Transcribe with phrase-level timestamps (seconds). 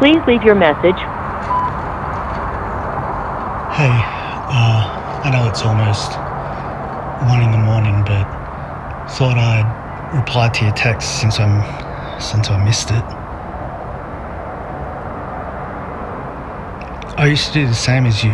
[0.00, 0.96] Please leave your message.
[3.76, 3.92] Hey,
[4.48, 6.16] uh, I know it's almost
[7.28, 8.24] one in the morning, but
[9.10, 11.60] thought I'd reply to your text since I'm
[12.18, 13.04] since I missed it.
[17.18, 18.32] I used to do the same as you,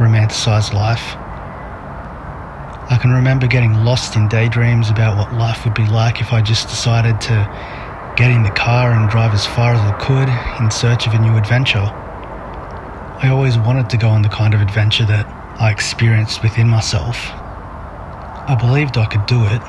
[0.00, 1.16] romanticize life.
[2.90, 6.40] I can remember getting lost in daydreams about what life would be like if I
[6.40, 7.79] just decided to
[8.16, 10.28] get in the car and drive as far as I could
[10.62, 11.88] in search of a new adventure.
[13.22, 15.26] I always wanted to go on the kind of adventure that
[15.60, 17.16] I experienced within myself.
[17.32, 19.60] I believed I could do it,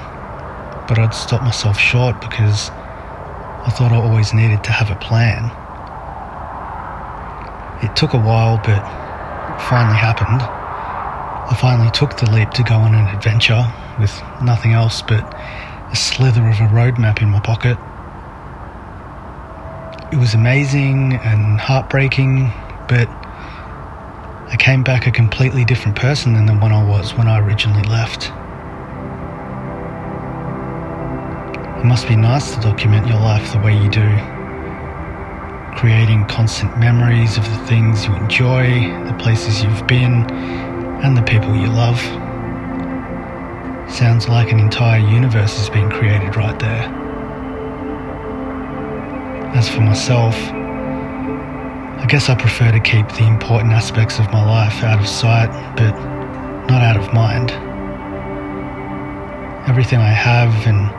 [0.87, 5.51] but I'd stop myself short because I thought I always needed to have a plan.
[7.83, 10.41] It took a while, but it finally happened.
[10.41, 13.65] I finally took the leap to go on an adventure
[13.99, 15.21] with nothing else but
[15.91, 17.77] a slither of a roadmap in my pocket
[20.11, 22.51] it was amazing and heartbreaking,
[22.89, 27.39] but I came back a completely different person than the one I was when I
[27.39, 28.29] originally left.
[31.79, 34.07] It must be nice to document your life the way you do,
[35.77, 40.29] creating constant memories of the things you enjoy, the places you've been,
[41.03, 41.99] and the people you love.
[43.89, 46.80] Sounds like an entire universe has been created right there.
[49.73, 54.99] For myself, I guess I prefer to keep the important aspects of my life out
[54.99, 55.95] of sight, but
[56.67, 57.51] not out of mind.
[59.69, 60.91] Everything I have and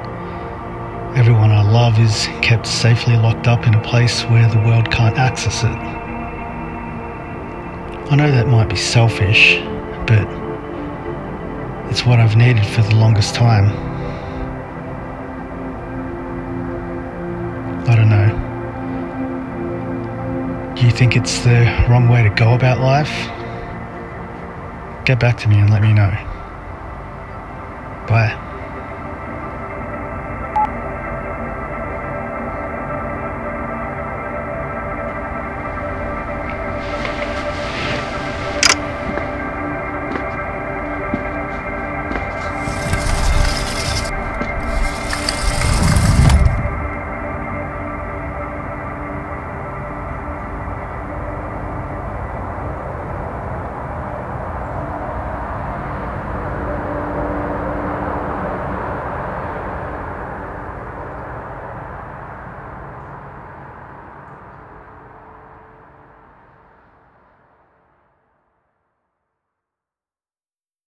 [1.19, 5.19] everyone I love is kept safely locked up in a place where the world can't
[5.19, 5.77] access it.
[8.11, 9.59] I know that might be selfish,
[10.07, 10.27] but
[11.91, 13.92] it's what I've needed for the longest time.
[20.93, 23.11] Think it's the wrong way to go about life?
[25.05, 26.11] Get back to me and let me know.
[28.07, 28.52] Bye.